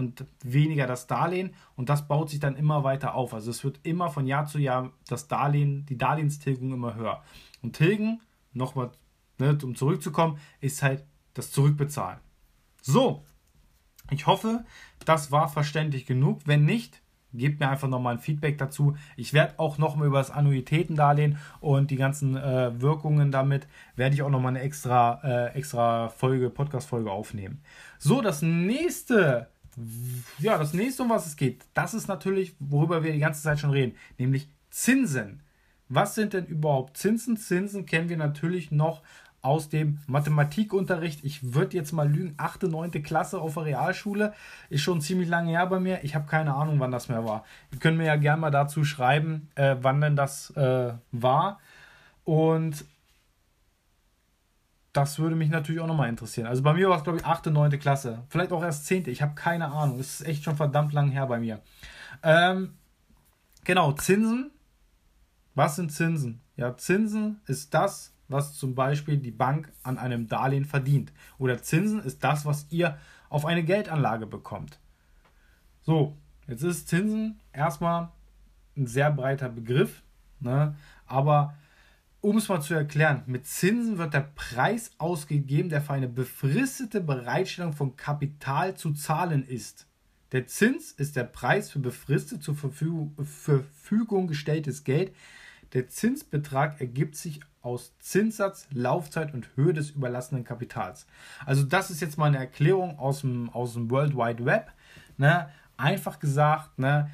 und 0.00 0.24
weniger 0.42 0.86
das 0.86 1.06
Darlehen 1.06 1.54
und 1.76 1.88
das 1.88 2.08
baut 2.08 2.30
sich 2.30 2.40
dann 2.40 2.56
immer 2.56 2.82
weiter 2.82 3.14
auf. 3.14 3.32
Also 3.34 3.50
es 3.50 3.62
wird 3.62 3.78
immer 3.84 4.10
von 4.10 4.26
Jahr 4.26 4.46
zu 4.46 4.58
Jahr 4.58 4.90
das 5.06 5.28
Darlehen, 5.28 5.86
die 5.86 5.98
Darlehenstilgung 5.98 6.72
immer 6.72 6.96
höher. 6.96 7.22
Und 7.62 7.76
Tilgen, 7.76 8.20
nochmal, 8.52 8.90
ne, 9.38 9.56
um 9.62 9.76
zurückzukommen, 9.76 10.38
ist 10.60 10.82
halt 10.82 11.04
das 11.34 11.52
Zurückbezahlen. 11.52 12.18
So, 12.82 13.24
ich 14.10 14.26
hoffe, 14.26 14.64
das 15.04 15.30
war 15.30 15.48
verständlich 15.48 16.06
genug. 16.06 16.40
Wenn 16.46 16.64
nicht, 16.64 17.02
gebt 17.32 17.60
mir 17.60 17.68
einfach 17.68 17.88
nochmal 17.88 18.14
ein 18.14 18.20
Feedback 18.20 18.58
dazu. 18.58 18.96
Ich 19.16 19.32
werde 19.32 19.58
auch 19.58 19.78
nochmal 19.78 20.06
über 20.06 20.18
das 20.18 20.30
Annuitätendarlehen 20.30 21.38
und 21.60 21.90
die 21.90 21.96
ganzen 21.96 22.36
äh, 22.36 22.80
Wirkungen 22.80 23.30
damit, 23.30 23.68
werde 23.96 24.14
ich 24.14 24.22
auch 24.22 24.30
nochmal 24.30 24.50
eine 24.50 24.60
extra, 24.60 25.20
äh, 25.22 25.54
extra 25.56 26.08
Folge, 26.08 26.50
Podcast-Folge 26.50 27.10
aufnehmen. 27.10 27.62
So, 27.98 28.20
das 28.20 28.42
nächste, 28.42 29.48
ja, 30.38 30.58
das 30.58 30.74
nächste, 30.74 31.02
um 31.02 31.10
was 31.10 31.26
es 31.26 31.36
geht, 31.36 31.64
das 31.74 31.94
ist 31.94 32.08
natürlich, 32.08 32.54
worüber 32.58 33.02
wir 33.02 33.12
die 33.12 33.18
ganze 33.18 33.42
Zeit 33.42 33.60
schon 33.60 33.70
reden, 33.70 33.96
nämlich 34.18 34.48
Zinsen. 34.70 35.42
Was 35.88 36.14
sind 36.14 36.32
denn 36.32 36.46
überhaupt 36.46 36.96
Zinsen? 36.96 37.36
Zinsen 37.36 37.86
kennen 37.86 38.08
wir 38.08 38.16
natürlich 38.16 38.70
noch 38.70 39.02
aus 39.42 39.68
dem 39.68 39.98
Mathematikunterricht. 40.06 41.24
Ich 41.24 41.54
würde 41.54 41.76
jetzt 41.76 41.92
mal 41.92 42.08
lügen, 42.08 42.34
8., 42.36 42.64
9. 42.64 43.02
Klasse 43.02 43.40
auf 43.40 43.54
der 43.54 43.64
Realschule. 43.64 44.34
Ist 44.68 44.82
schon 44.82 45.00
ziemlich 45.00 45.28
lange 45.28 45.50
her 45.50 45.66
bei 45.66 45.80
mir. 45.80 46.04
Ich 46.04 46.14
habe 46.14 46.26
keine 46.26 46.54
Ahnung, 46.54 46.78
wann 46.78 46.90
das 46.90 47.08
mehr 47.08 47.24
war. 47.24 47.44
Ihr 47.72 47.78
könnt 47.78 47.96
mir 47.96 48.06
ja 48.06 48.16
gerne 48.16 48.40
mal 48.40 48.50
dazu 48.50 48.84
schreiben, 48.84 49.48
äh, 49.54 49.76
wann 49.80 50.00
denn 50.00 50.16
das 50.16 50.50
äh, 50.56 50.92
war. 51.10 51.58
Und 52.24 52.84
das 54.92 55.18
würde 55.18 55.36
mich 55.36 55.50
natürlich 55.50 55.80
auch 55.80 55.86
nochmal 55.86 56.08
interessieren. 56.08 56.46
Also 56.46 56.62
bei 56.62 56.72
mir 56.72 56.88
war 56.88 56.96
es, 56.96 57.04
glaube 57.04 57.18
ich, 57.18 57.24
8., 57.24 57.46
9. 57.46 57.78
Klasse. 57.78 58.24
Vielleicht 58.28 58.52
auch 58.52 58.62
erst 58.62 58.86
10. 58.86 59.08
Ich 59.08 59.22
habe 59.22 59.34
keine 59.34 59.70
Ahnung. 59.70 60.00
Es 60.00 60.20
ist 60.20 60.26
echt 60.26 60.44
schon 60.44 60.56
verdammt 60.56 60.92
lang 60.92 61.10
her 61.10 61.26
bei 61.26 61.38
mir. 61.38 61.60
Ähm, 62.22 62.74
genau, 63.64 63.92
Zinsen. 63.92 64.50
Was 65.54 65.76
sind 65.76 65.92
Zinsen? 65.92 66.40
Ja, 66.56 66.76
Zinsen 66.76 67.40
ist 67.46 67.72
das, 67.74 68.14
was 68.28 68.54
zum 68.54 68.74
Beispiel 68.74 69.16
die 69.16 69.30
Bank 69.30 69.72
an 69.82 69.98
einem 69.98 70.28
Darlehen 70.28 70.64
verdient. 70.64 71.12
Oder 71.38 71.62
Zinsen 71.62 72.00
ist 72.00 72.24
das, 72.24 72.44
was 72.44 72.66
ihr 72.70 72.98
auf 73.28 73.44
eine 73.46 73.62
Geldanlage 73.62 74.26
bekommt. 74.26 74.78
So, 75.82 76.16
jetzt 76.46 76.62
ist 76.62 76.88
Zinsen 76.88 77.40
erstmal 77.52 78.10
ein 78.76 78.86
sehr 78.86 79.10
breiter 79.10 79.48
Begriff, 79.48 80.02
ne? 80.40 80.76
aber 81.06 81.54
um 82.20 82.36
es 82.36 82.48
mal 82.48 82.60
zu 82.60 82.74
erklären, 82.74 83.22
mit 83.26 83.46
Zinsen 83.46 83.98
wird 83.98 84.14
der 84.14 84.30
Preis 84.34 84.90
ausgegeben, 84.98 85.70
der 85.70 85.80
für 85.80 85.94
eine 85.94 86.08
befristete 86.08 87.00
Bereitstellung 87.00 87.72
von 87.72 87.96
Kapital 87.96 88.74
zu 88.76 88.92
zahlen 88.92 89.46
ist. 89.46 89.86
Der 90.32 90.46
Zins 90.46 90.92
ist 90.92 91.16
der 91.16 91.24
Preis 91.24 91.70
für 91.70 91.80
befristet 91.80 92.42
zur 92.42 92.54
Verfügung, 92.54 94.26
gestelltes 94.28 94.84
Geld. 94.84 95.14
Der 95.72 95.88
Zinsbetrag 95.88 96.80
ergibt 96.80 97.16
sich 97.16 97.40
aus 97.62 97.94
Zinssatz, 97.98 98.68
Laufzeit 98.72 99.34
und 99.34 99.48
Höhe 99.56 99.72
des 99.72 99.90
überlassenen 99.90 100.44
Kapitals. 100.44 101.06
Also 101.46 101.64
das 101.64 101.90
ist 101.90 102.00
jetzt 102.00 102.16
mal 102.16 102.26
eine 102.26 102.38
Erklärung 102.38 102.98
aus 102.98 103.22
dem, 103.22 103.50
aus 103.50 103.74
dem 103.74 103.90
World 103.90 104.14
Wide 104.14 104.44
Web. 104.44 104.72
Ne? 105.16 105.48
Einfach 105.76 106.20
gesagt, 106.20 106.78
ne? 106.78 107.10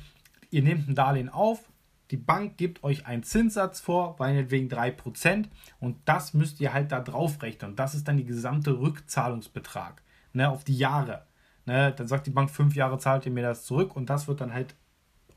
ihr 0.50 0.62
nehmt 0.62 0.88
ein 0.88 0.94
Darlehen 0.94 1.28
auf, 1.28 1.70
die 2.10 2.16
Bank 2.16 2.56
gibt 2.56 2.84
euch 2.84 3.06
einen 3.06 3.22
Zinssatz 3.22 3.80
vor, 3.80 4.16
meinetwegen 4.18 4.68
3%, 4.68 5.46
und 5.80 5.96
das 6.04 6.34
müsst 6.34 6.60
ihr 6.60 6.72
halt 6.72 6.92
da 6.92 7.00
drauf 7.00 7.42
rechnen. 7.42 7.76
Das 7.76 7.94
ist 7.94 8.06
dann 8.06 8.16
die 8.16 8.24
gesamte 8.24 8.78
Rückzahlungsbetrag 8.78 10.02
ne, 10.32 10.48
auf 10.48 10.64
die 10.64 10.76
Jahre. 10.76 11.26
Ne, 11.64 11.92
dann 11.92 12.06
sagt 12.06 12.26
die 12.26 12.30
Bank, 12.30 12.50
fünf 12.50 12.76
Jahre 12.76 12.98
zahlt 12.98 13.26
ihr 13.26 13.32
mir 13.32 13.42
das 13.42 13.64
zurück 13.64 13.96
und 13.96 14.08
das 14.08 14.28
wird 14.28 14.40
dann 14.40 14.52
halt 14.52 14.76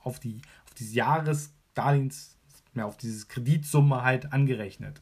auf, 0.04 0.20
die, 0.20 0.42
auf 0.66 0.74
dieses 0.76 0.94
Jahresdarlehens 0.94 2.38
mehr 2.74 2.86
auf 2.86 2.98
diese 2.98 3.26
Kreditsumme 3.26 4.04
halt 4.04 4.32
angerechnet. 4.32 5.02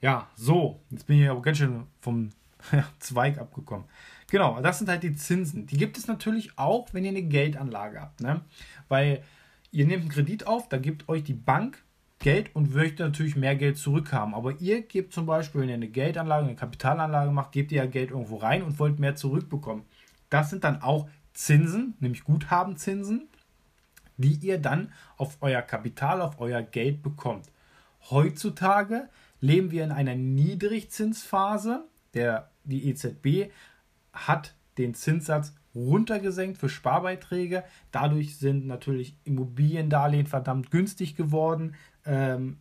Ja, 0.00 0.28
so, 0.34 0.82
jetzt 0.90 1.06
bin 1.06 1.22
ich 1.22 1.28
aber 1.28 1.40
ganz 1.40 1.58
schön 1.58 1.86
vom 2.00 2.30
Zweig 2.98 3.38
abgekommen. 3.38 3.86
Genau, 4.28 4.60
das 4.60 4.78
sind 4.78 4.88
halt 4.88 5.02
die 5.02 5.14
Zinsen. 5.14 5.66
Die 5.66 5.76
gibt 5.76 5.96
es 5.96 6.06
natürlich 6.06 6.58
auch, 6.58 6.92
wenn 6.92 7.04
ihr 7.04 7.10
eine 7.10 7.22
Geldanlage 7.22 8.00
habt. 8.00 8.20
Ne? 8.20 8.42
Weil 8.88 9.22
ihr 9.76 9.86
nehmt 9.86 10.02
einen 10.02 10.10
Kredit 10.10 10.46
auf, 10.46 10.68
da 10.68 10.78
gibt 10.78 11.08
euch 11.08 11.24
die 11.24 11.34
Bank 11.34 11.82
Geld 12.18 12.54
und 12.54 12.74
möchte 12.74 13.02
natürlich 13.02 13.36
mehr 13.36 13.56
Geld 13.56 13.76
zurückhaben. 13.76 14.34
Aber 14.34 14.58
ihr 14.60 14.82
gebt 14.82 15.12
zum 15.12 15.26
Beispiel, 15.26 15.60
wenn 15.60 15.68
ihr 15.68 15.74
eine 15.74 15.88
Geldanlage, 15.88 16.46
eine 16.46 16.56
Kapitalanlage 16.56 17.30
macht, 17.30 17.52
gebt 17.52 17.72
ihr 17.72 17.82
ja 17.82 17.86
Geld 17.86 18.10
irgendwo 18.10 18.36
rein 18.36 18.62
und 18.62 18.78
wollt 18.78 18.98
mehr 18.98 19.16
zurückbekommen. 19.16 19.84
Das 20.30 20.50
sind 20.50 20.64
dann 20.64 20.80
auch 20.80 21.08
Zinsen, 21.34 21.94
nämlich 22.00 22.24
Guthabenzinsen 22.24 23.28
die 24.16 24.34
ihr 24.34 24.58
dann 24.58 24.92
auf 25.16 25.38
euer 25.40 25.62
Kapital, 25.62 26.20
auf 26.20 26.40
euer 26.40 26.62
Geld 26.62 27.02
bekommt. 27.02 27.46
Heutzutage 28.10 29.08
leben 29.40 29.70
wir 29.70 29.84
in 29.84 29.92
einer 29.92 30.14
Niedrigzinsphase. 30.14 31.84
Der, 32.14 32.50
die 32.64 32.88
EZB 32.88 33.52
hat 34.12 34.54
den 34.78 34.94
Zinssatz 34.94 35.54
runtergesenkt 35.76 36.58
für 36.58 36.68
Sparbeiträge. 36.68 37.62
Dadurch 37.92 38.38
sind 38.38 38.66
natürlich 38.66 39.16
Immobiliendarlehen 39.24 40.26
verdammt 40.26 40.70
günstig 40.70 41.14
geworden. 41.14 41.74
Ähm, 42.04 42.58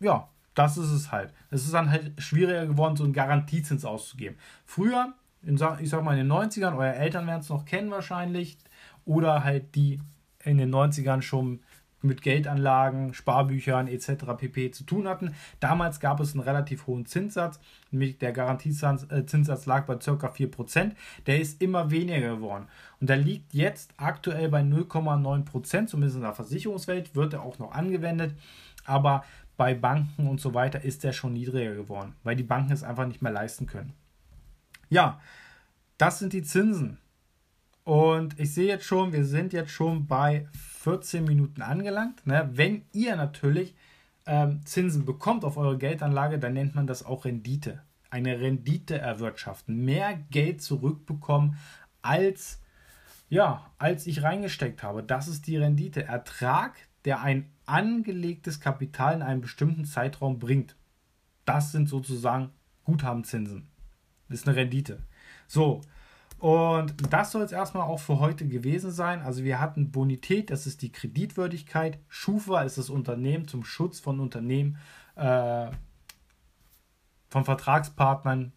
ja, 0.00 0.28
das 0.54 0.76
ist 0.76 0.90
es 0.90 1.12
halt. 1.12 1.32
Es 1.50 1.64
ist 1.64 1.74
dann 1.74 1.90
halt 1.90 2.12
schwieriger 2.20 2.66
geworden, 2.66 2.96
so 2.96 3.04
einen 3.04 3.12
Garantiezins 3.12 3.84
auszugeben. 3.84 4.36
Früher, 4.64 5.14
in, 5.42 5.58
ich 5.80 5.90
sag 5.90 6.02
mal 6.02 6.18
in 6.18 6.28
den 6.28 6.32
90ern, 6.32 6.76
eure 6.76 6.96
Eltern 6.96 7.26
werden 7.26 7.40
es 7.40 7.48
noch 7.48 7.64
kennen 7.64 7.90
wahrscheinlich, 7.90 8.58
oder 9.04 9.44
halt 9.44 9.74
die 9.74 10.00
in 10.42 10.58
den 10.58 10.74
90ern 10.74 11.22
schon 11.22 11.60
mit 12.06 12.22
Geldanlagen, 12.22 13.14
Sparbüchern 13.14 13.88
etc. 13.88 14.24
pp. 14.36 14.70
zu 14.70 14.84
tun 14.84 15.08
hatten. 15.08 15.34
Damals 15.60 16.00
gab 16.00 16.20
es 16.20 16.32
einen 16.32 16.42
relativ 16.42 16.86
hohen 16.86 17.06
Zinssatz, 17.06 17.60
der 17.92 18.32
Garantiezinssatz 18.32 19.66
äh, 19.66 19.68
lag 19.68 19.86
bei 19.86 19.96
ca. 19.96 20.28
4%. 20.28 20.92
Der 21.26 21.40
ist 21.40 21.60
immer 21.60 21.90
weniger 21.90 22.36
geworden. 22.36 22.68
Und 23.00 23.10
der 23.10 23.16
liegt 23.16 23.54
jetzt 23.54 23.92
aktuell 23.96 24.48
bei 24.48 24.62
0,9%, 24.62 25.86
zumindest 25.86 26.16
in 26.16 26.22
der 26.22 26.32
Versicherungswelt, 26.32 27.14
wird 27.14 27.34
er 27.34 27.42
auch 27.42 27.58
noch 27.58 27.72
angewendet. 27.72 28.34
Aber 28.84 29.24
bei 29.56 29.74
Banken 29.74 30.26
und 30.26 30.40
so 30.40 30.54
weiter 30.54 30.82
ist 30.82 31.04
der 31.04 31.12
schon 31.12 31.32
niedriger 31.32 31.74
geworden, 31.74 32.14
weil 32.22 32.36
die 32.36 32.42
Banken 32.42 32.72
es 32.72 32.82
einfach 32.82 33.06
nicht 33.06 33.22
mehr 33.22 33.32
leisten 33.32 33.66
können. 33.66 33.94
Ja, 34.88 35.20
das 35.98 36.18
sind 36.18 36.32
die 36.32 36.42
Zinsen. 36.42 36.98
Und 37.86 38.40
ich 38.40 38.52
sehe 38.52 38.66
jetzt 38.66 38.84
schon, 38.84 39.12
wir 39.12 39.24
sind 39.24 39.52
jetzt 39.52 39.70
schon 39.70 40.08
bei 40.08 40.48
14 40.80 41.22
Minuten 41.22 41.62
angelangt. 41.62 42.26
Ne? 42.26 42.50
Wenn 42.52 42.82
ihr 42.92 43.14
natürlich 43.14 43.76
ähm, 44.26 44.60
Zinsen 44.66 45.06
bekommt 45.06 45.44
auf 45.44 45.56
eure 45.56 45.78
Geldanlage, 45.78 46.40
dann 46.40 46.54
nennt 46.54 46.74
man 46.74 46.88
das 46.88 47.06
auch 47.06 47.24
Rendite. 47.24 47.84
Eine 48.10 48.40
Rendite 48.40 48.98
erwirtschaften. 48.98 49.84
Mehr 49.84 50.18
Geld 50.32 50.62
zurückbekommen, 50.62 51.58
als, 52.02 52.60
ja, 53.28 53.70
als 53.78 54.08
ich 54.08 54.24
reingesteckt 54.24 54.82
habe. 54.82 55.04
Das 55.04 55.28
ist 55.28 55.46
die 55.46 55.56
Rendite. 55.56 56.02
Ertrag, 56.02 56.74
der 57.04 57.20
ein 57.20 57.48
angelegtes 57.66 58.58
Kapital 58.58 59.14
in 59.14 59.22
einem 59.22 59.42
bestimmten 59.42 59.84
Zeitraum 59.84 60.40
bringt. 60.40 60.74
Das 61.44 61.70
sind 61.70 61.88
sozusagen 61.88 62.50
Guthabenzinsen. 62.82 63.68
Das 64.28 64.40
ist 64.40 64.48
eine 64.48 64.56
Rendite. 64.56 65.04
So, 65.46 65.82
und 66.38 66.94
das 67.12 67.32
soll 67.32 67.42
es 67.42 67.52
erstmal 67.52 67.84
auch 67.84 68.00
für 68.00 68.20
heute 68.20 68.46
gewesen 68.46 68.90
sein. 68.90 69.22
Also 69.22 69.42
wir 69.42 69.58
hatten 69.58 69.90
Bonität, 69.90 70.50
das 70.50 70.66
ist 70.66 70.82
die 70.82 70.92
Kreditwürdigkeit. 70.92 71.98
Schufa 72.08 72.62
ist 72.62 72.76
das 72.76 72.90
Unternehmen 72.90 73.48
zum 73.48 73.64
Schutz 73.64 74.00
von 74.00 74.20
Unternehmen, 74.20 74.76
äh, 75.14 75.70
von 77.30 77.44
Vertragspartnern 77.44 78.52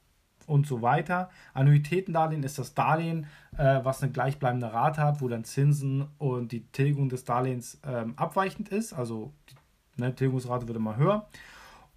und 0.46 0.68
so 0.68 0.82
weiter. 0.82 1.30
Annuitätendarlehen 1.54 2.44
ist 2.44 2.60
das 2.60 2.74
Darlehen, 2.74 3.28
äh, 3.58 3.80
was 3.84 4.04
eine 4.04 4.12
gleichbleibende 4.12 4.74
Rate 4.74 5.02
hat, 5.02 5.22
wo 5.22 5.30
dann 5.30 5.46
Zinsen 5.46 6.08
und 6.18 6.52
die 6.52 6.66
Tilgung 6.72 7.08
des 7.08 7.24
Darlehens 7.24 7.80
ähm, 7.86 8.14
abweichend 8.18 8.70
ist. 8.70 8.92
Also 8.92 9.32
die 9.50 10.02
ne, 10.02 10.14
Tilgungsrate 10.14 10.68
wird 10.68 10.78
immer 10.78 10.98
höher. 10.98 11.28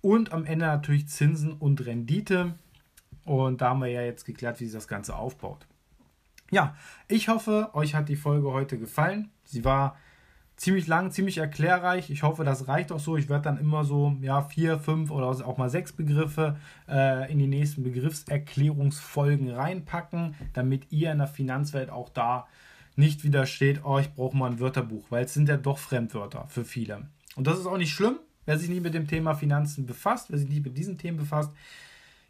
Und 0.01 0.33
am 0.33 0.45
Ende 0.45 0.67
natürlich 0.67 1.09
Zinsen 1.09 1.53
und 1.53 1.85
Rendite. 1.85 2.55
Und 3.25 3.61
da 3.61 3.71
haben 3.71 3.81
wir 3.81 3.89
ja 3.89 4.03
jetzt 4.03 4.25
geklärt, 4.25 4.61
wie 4.61 4.65
sich 4.65 4.75
das 4.75 4.89
Ganze 4.89 5.17
aufbaut. 5.17 5.67
Ja, 6.53 6.77
ich 7.09 7.29
hoffe, 7.29 7.71
euch 7.73 7.95
hat 7.95 8.11
die 8.11 8.17
Folge 8.17 8.53
heute 8.53 8.79
gefallen. 8.79 9.31
Sie 9.43 9.65
war 9.65 9.97
ziemlich 10.57 10.87
lang, 10.87 11.11
ziemlich 11.11 11.39
erklärreich. 11.39 12.11
Ich 12.11 12.23
hoffe, 12.23 12.45
das 12.45 12.69
reicht 12.69 12.93
auch 12.93 13.01
so. 13.01 13.17
Ich 13.17 13.31
werde 13.31 13.45
dann 13.45 13.59
immer 13.59 13.85
so 13.85 14.19
ja, 14.21 14.43
vier, 14.43 14.79
fünf 14.79 15.11
oder 15.11 15.29
auch 15.29 15.57
mal 15.57 15.71
sechs 15.71 15.93
Begriffe 15.93 16.59
äh, 16.87 17.33
in 17.33 17.39
die 17.39 17.47
nächsten 17.47 17.83
Begriffserklärungsfolgen 17.83 19.49
reinpacken, 19.49 20.35
damit 20.53 20.93
ihr 20.93 21.11
in 21.11 21.19
der 21.19 21.27
Finanzwelt 21.27 21.89
auch 21.89 22.11
da 22.11 22.47
nicht 22.97 23.25
wieder 23.25 23.47
steht, 23.47 23.87
oh, 23.87 23.99
ich 23.99 24.13
brauche 24.13 24.37
mal 24.37 24.51
ein 24.51 24.61
Wörterbuch, 24.61 25.07
weil 25.09 25.25
es 25.25 25.33
sind 25.33 25.49
ja 25.49 25.57
doch 25.57 25.79
Fremdwörter 25.79 26.45
für 26.49 26.67
viele. 26.67 27.09
Und 27.35 27.47
das 27.47 27.59
ist 27.59 27.65
auch 27.67 27.79
nicht 27.79 27.95
schlimm, 27.95 28.19
wer 28.45 28.59
sich 28.59 28.69
nicht 28.69 28.83
mit 28.83 28.93
dem 28.93 29.09
Thema 29.09 29.33
Finanzen 29.33 29.87
befasst, 29.87 30.31
wer 30.31 30.39
sich 30.39 30.51
nicht 30.51 30.67
mit 30.67 30.77
diesen 30.77 30.99
Themen 30.99 31.17
befasst 31.17 31.51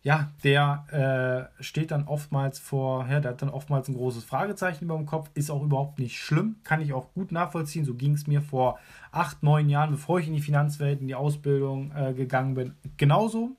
ja, 0.03 0.33
der 0.43 1.51
äh, 1.59 1.63
steht 1.63 1.93
dann 1.93 2.09
oftmals 2.09 2.59
vor, 2.59 3.07
ja, 3.09 3.21
der 3.21 3.33
hat 3.33 3.43
dann 3.43 3.49
oftmals 3.49 3.89
ein 3.89 3.95
großes 3.95 4.25
Fragezeichen 4.25 4.87
über 4.87 4.97
dem 4.97 5.07
Kopf, 5.07 5.31
ist 5.35 5.51
auch 5.51 5.63
überhaupt 5.63 6.01
nicht 6.01 6.19
schlimm, 6.19 6.57
kann 6.65 6.81
ich 6.81 6.93
auch 6.93 7.13
gut 7.15 7.31
nachvollziehen. 7.31 7.85
So 7.85 7.95
ging 7.95 8.15
es 8.15 8.27
mir 8.27 8.43
vor 8.43 8.81
acht, 9.13 9.45
neun 9.45 9.69
Jahren, 9.69 9.93
bevor 9.93 10.19
ich 10.19 10.27
in 10.27 10.35
die 10.35 10.41
Finanzwelt, 10.41 11.01
in 11.01 11.07
die 11.07 11.15
Ausbildung 11.15 11.93
äh, 11.95 12.15
gegangen 12.15 12.55
bin, 12.55 12.75
genauso. 12.97 13.53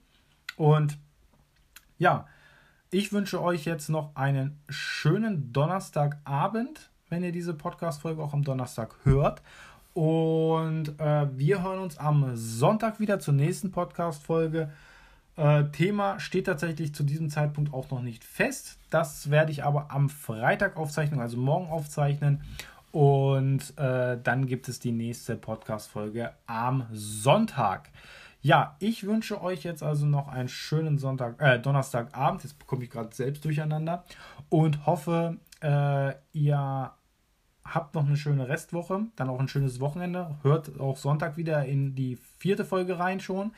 Und 0.57 0.97
ja, 1.97 2.27
ich 2.91 3.13
wünsche 3.13 3.41
euch 3.41 3.63
jetzt 3.63 3.89
noch 3.89 4.15
einen 4.15 4.59
schönen 4.67 5.53
Donnerstagabend, 5.53 6.91
wenn 7.09 7.23
ihr 7.23 7.31
diese 7.31 7.53
Podcast-Folge 7.53 8.21
auch 8.21 8.33
am 8.33 8.43
Donnerstag 8.43 8.97
hört. 9.03 9.41
Und 9.93 10.99
äh, 10.99 11.27
wir 11.37 11.63
hören 11.63 11.79
uns 11.79 11.97
am 11.97 12.35
Sonntag 12.35 12.99
wieder 12.99 13.19
zur 13.19 13.33
nächsten 13.33 13.71
Podcast-Folge. 13.71 14.71
Äh, 15.35 15.65
Thema 15.71 16.19
steht 16.19 16.45
tatsächlich 16.45 16.93
zu 16.93 17.03
diesem 17.03 17.29
Zeitpunkt 17.29 17.73
auch 17.73 17.89
noch 17.89 18.01
nicht 18.01 18.23
fest. 18.23 18.77
Das 18.89 19.31
werde 19.31 19.51
ich 19.51 19.63
aber 19.63 19.91
am 19.91 20.09
Freitag 20.09 20.77
aufzeichnen, 20.77 21.19
also 21.19 21.37
morgen 21.37 21.67
aufzeichnen. 21.67 22.43
Und 22.91 23.75
äh, 23.79 24.19
dann 24.21 24.45
gibt 24.45 24.67
es 24.67 24.79
die 24.79 24.91
nächste 24.91 25.35
Podcast-Folge 25.35 26.31
am 26.45 26.85
Sonntag. 26.91 27.89
Ja, 28.43 28.75
ich 28.79 29.07
wünsche 29.07 29.41
euch 29.41 29.63
jetzt 29.63 29.81
also 29.81 30.05
noch 30.05 30.27
einen 30.27 30.49
schönen 30.49 30.99
Sonntag, 30.99 31.41
äh, 31.41 31.59
Donnerstagabend. 31.59 32.43
Jetzt 32.43 32.59
bekomme 32.59 32.83
ich 32.83 32.91
gerade 32.91 33.15
selbst 33.15 33.43
durcheinander 33.45 34.03
und 34.49 34.85
hoffe, 34.85 35.37
äh, 35.61 36.13
ihr 36.33 36.91
habt 37.65 37.95
noch 37.95 38.05
eine 38.05 38.17
schöne 38.17 38.49
Restwoche, 38.49 39.07
dann 39.15 39.29
auch 39.29 39.39
ein 39.39 39.47
schönes 39.47 39.79
Wochenende. 39.79 40.35
Hört 40.43 40.79
auch 40.79 40.97
Sonntag 40.97 41.37
wieder 41.37 41.65
in 41.65 41.95
die 41.95 42.17
vierte 42.37 42.65
Folge 42.65 42.99
rein 42.99 43.19
schon. 43.19 43.53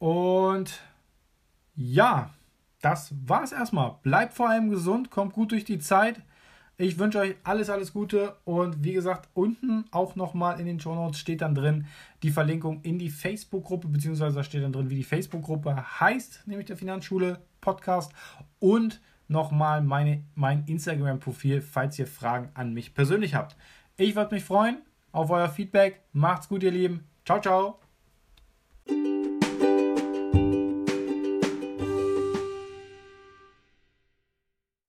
Und 0.00 0.80
ja, 1.76 2.30
das 2.80 3.14
war's 3.26 3.52
erstmal. 3.52 3.96
Bleibt 4.02 4.32
vor 4.34 4.48
allem 4.48 4.70
gesund, 4.70 5.10
kommt 5.10 5.34
gut 5.34 5.52
durch 5.52 5.64
die 5.64 5.78
Zeit. 5.78 6.22
Ich 6.78 6.98
wünsche 6.98 7.18
euch 7.18 7.36
alles, 7.44 7.68
alles 7.68 7.92
Gute 7.92 8.36
und 8.44 8.82
wie 8.82 8.94
gesagt, 8.94 9.28
unten 9.34 9.84
auch 9.90 10.16
nochmal 10.16 10.58
in 10.58 10.64
den 10.64 10.80
Show 10.80 10.94
Notes 10.94 11.20
steht 11.20 11.42
dann 11.42 11.54
drin 11.54 11.84
die 12.22 12.30
Verlinkung 12.30 12.80
in 12.82 12.98
die 12.98 13.10
Facebook-Gruppe, 13.10 13.88
beziehungsweise 13.88 14.36
da 14.36 14.42
steht 14.42 14.62
dann 14.62 14.72
drin, 14.72 14.88
wie 14.88 14.96
die 14.96 15.04
Facebook-Gruppe 15.04 16.00
heißt, 16.00 16.46
nämlich 16.46 16.66
der 16.68 16.78
Finanzschule 16.78 17.38
Podcast 17.60 18.14
und 18.60 19.02
nochmal 19.28 19.82
meine, 19.82 20.24
mein 20.34 20.64
Instagram-Profil, 20.64 21.60
falls 21.60 21.98
ihr 21.98 22.06
Fragen 22.06 22.48
an 22.54 22.72
mich 22.72 22.94
persönlich 22.94 23.34
habt. 23.34 23.56
Ich 23.98 24.16
würde 24.16 24.34
mich 24.34 24.44
freuen 24.44 24.78
auf 25.12 25.28
euer 25.28 25.50
Feedback. 25.50 26.00
Macht's 26.14 26.48
gut, 26.48 26.62
ihr 26.62 26.70
Lieben. 26.70 27.04
Ciao, 27.26 27.42
ciao. 27.42 27.79